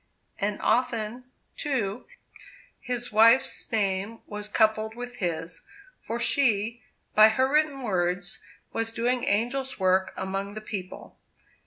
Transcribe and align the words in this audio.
And 0.39 0.59
often, 0.63 1.25
too, 1.55 2.07
his 2.79 3.11
wife's 3.11 3.71
name 3.71 4.21
was 4.25 4.47
coupled 4.47 4.95
with 4.95 5.17
his; 5.17 5.61
for 5.99 6.19
she, 6.19 6.81
by 7.13 7.29
her 7.29 7.47
written 7.47 7.83
words, 7.83 8.39
was 8.73 8.91
doing 8.91 9.25
angels' 9.25 9.79
work 9.79 10.11
among 10.17 10.55
the 10.55 10.59
people. 10.61 11.19